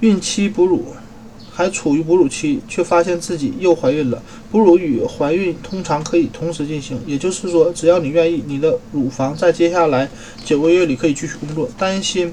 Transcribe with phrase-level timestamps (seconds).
[0.00, 0.84] 孕期哺乳。
[1.52, 4.22] 还处于哺乳期，却发现自己又怀孕了。
[4.50, 10.08] 哺乳与怀孕通常可以同时进行，也就是说，只要你愿意，你的乳房在接下来
[10.42, 11.68] 九个月里可以继续工作。
[11.76, 12.32] 担心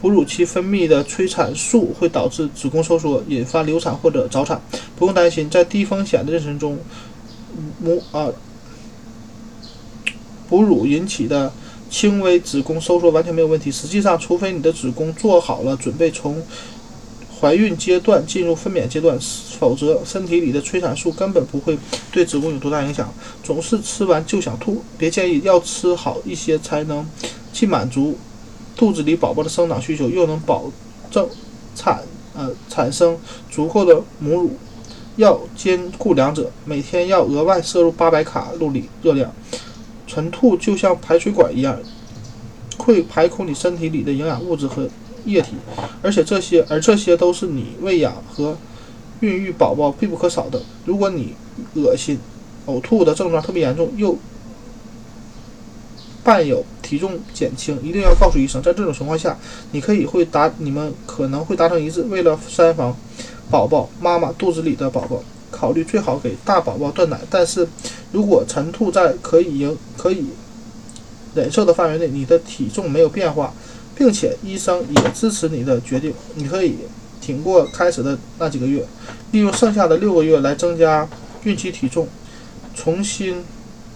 [0.00, 4.60] 哺乳期分泌的催产素会导致子宫收缩，引发流产或者早产，
[4.94, 6.78] 不用担心，在低风险的妊娠中，
[7.80, 8.28] 母啊
[10.48, 11.52] 哺乳引起的
[11.88, 13.72] 轻微子宫收缩完全没有问题。
[13.72, 16.40] 实际上，除非你的子宫做好了准备从。
[17.40, 19.18] 怀孕阶段进入分娩阶段，
[19.58, 21.78] 否则身体里的催产素根本不会
[22.12, 23.10] 对子宫有多大影响。
[23.42, 27.08] 总是吃完就想吐，别建议，要吃好一些才能
[27.50, 28.18] 既满足
[28.76, 30.70] 肚子里宝宝的生长需求，又能保
[31.10, 31.26] 证
[31.74, 32.02] 产
[32.36, 33.16] 呃产生
[33.50, 34.50] 足够的母乳。
[35.16, 39.32] 要兼顾两者，每天要额外摄入八百卡路里热量。
[40.06, 41.78] 晨吐就像排水管一样，
[42.76, 44.86] 会排空你身体里的营养物质和。
[45.24, 45.52] 液体，
[46.02, 48.56] 而且这些，而这些都是你喂养和
[49.20, 50.60] 孕育宝宝必不可少的。
[50.84, 51.34] 如果你
[51.74, 52.18] 恶心、
[52.66, 54.16] 呕吐的症状特别严重，又
[56.22, 58.62] 伴有体重减轻，一定要告诉医生。
[58.62, 59.36] 在这种情况下，
[59.72, 62.02] 你可以会达，你们可能会达成一致。
[62.02, 62.96] 为了三防
[63.50, 67.18] 宝宝妈妈肚子里的宝宝，考虑最好给大宝宝断奶。
[67.30, 67.66] 但是
[68.12, 70.26] 如果晨吐在可以应可以
[71.34, 73.52] 忍受的范围内，你的体重没有变化。
[74.00, 76.74] 并且医生也支持你的决定，你可以
[77.20, 78.82] 挺过开始的那几个月，
[79.30, 81.06] 利用剩下的六个月来增加
[81.44, 82.08] 孕期体重，
[82.74, 83.44] 重新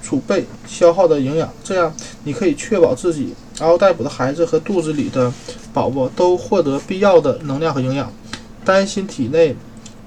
[0.00, 5.32] 储备消耗的营养，这样你可以确保自己嗷嗷待哺的孩子和肚子里的
[5.72, 8.12] 宝宝都获得必要的能量和营养。
[8.64, 9.56] 担心体内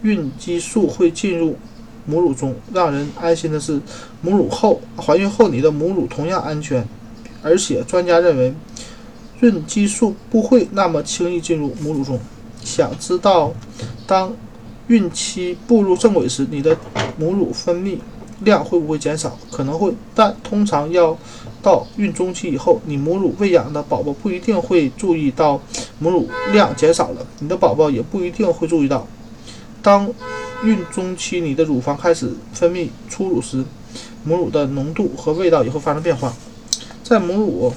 [0.03, 1.57] 孕激素会进入
[2.05, 3.81] 母乳中，让人安心的是，
[4.21, 6.87] 母乳后怀孕后你的母乳同样安全，
[7.43, 8.53] 而且专家认为。
[9.41, 12.19] 孕激素不会那么轻易进入母乳中。
[12.63, 13.51] 想知道
[14.05, 14.31] 当
[14.87, 16.77] 孕期步入正轨时，你的
[17.17, 17.97] 母乳分泌
[18.41, 19.35] 量会不会减少？
[19.51, 21.17] 可能会，但通常要
[21.61, 25.59] 到孕中期以后，你母乳喂养的宝宝不一定会注意到
[25.97, 29.07] 母乳量减少了，你的宝宝也不一定会注意到。
[29.81, 30.13] 当
[30.63, 33.65] 孕中期你的乳房开始分泌初乳时，
[34.23, 36.31] 母乳的浓度和味道也会发生变化。
[37.03, 37.73] 在母乳。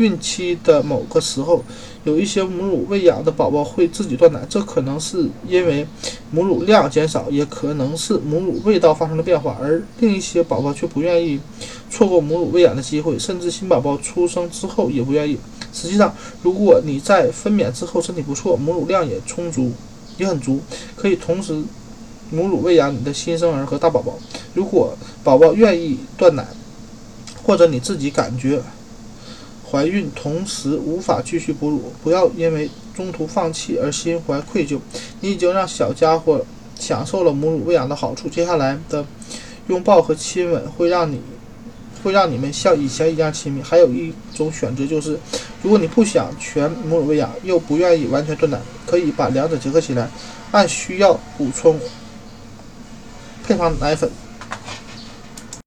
[0.00, 1.62] 孕期的某个时候，
[2.04, 5.86] 有一些母乳喂养的宝宝会自己断奶，这可能是因为
[6.30, 11.38] 母乳量减少，也可能是母乳味道发生了变化，而另一些宝宝却不愿意
[11.90, 15.38] 错过母乳喂养的机会，甚至新宝宝出生之后也不愿意。
[15.70, 19.70] 实际上，如果你在分娩之后身体不错，母乳量也充足，
[20.16, 20.60] 也很足，
[20.96, 21.62] 可以同时
[22.30, 24.18] 母乳喂养你的新生儿和大宝宝。
[24.54, 26.46] 如果宝宝愿意断奶，
[27.42, 28.62] 或者你自己感觉。
[29.70, 34.78] 怀孕同时无法继续哺乳，不要因为中途放弃而心怀愧疚。
[35.20, 36.44] 你已经让小家伙
[36.78, 39.06] 享受了母乳喂养的好处，接下来的
[39.68, 41.20] 拥抱和亲吻会让你
[42.02, 43.62] 会让你们像以前一样亲密。
[43.62, 45.18] 还有一种选择就是，
[45.62, 50.10] 如果你不想全母乳喂养，又不愿意完全断奶，可以把两者结合起来，
[50.50, 51.78] 按需要补充
[53.44, 54.10] 配方奶粉。